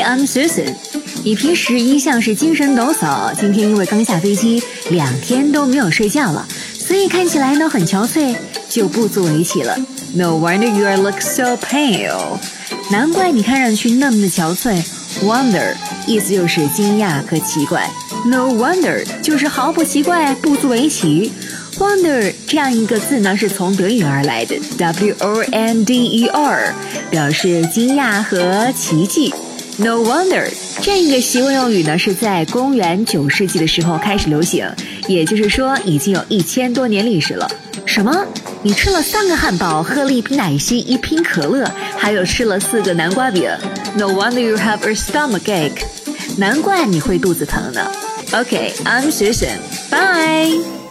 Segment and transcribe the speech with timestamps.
[0.00, 0.74] I'm Susan。
[1.22, 6.46] 你平时一向是精神抖擞，今天因为刚下飞机，两天都没有睡觉了，
[6.78, 8.34] 所以看起来呢很憔悴，
[8.68, 9.76] 就不足为奇了。
[10.14, 12.38] No wonder you are look so pale。
[12.90, 14.82] 难怪你看上去那么的憔悴。
[15.22, 15.74] Wonder
[16.08, 17.88] 意思就是惊讶和奇怪。
[18.26, 21.32] No wonder 就是毫不奇怪，不足为奇。
[21.78, 26.74] Wonder 这样一个字呢，是从德语而来的，W O N D E R，
[27.10, 29.32] 表示惊讶和奇迹。
[29.76, 30.48] No wonder
[30.82, 34.68] 这个习惯用语呢，是在公元九世纪的时候开始流行，
[35.08, 37.50] 也就是说已经有一千多年历史了。
[37.84, 38.24] 什么？
[38.62, 41.68] 你吃了三个汉堡，喝了一瓶奶昔，一瓶可乐，
[41.98, 43.50] 还有吃了四个南瓜饼
[43.96, 45.82] ？No wonder you have a stomach ache，
[46.38, 47.90] 难怪你会肚子疼呢。
[48.32, 50.83] OK，I'm Susan，bye。